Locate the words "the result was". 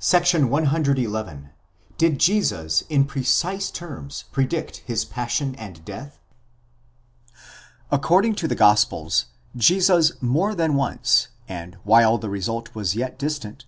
12.20-12.94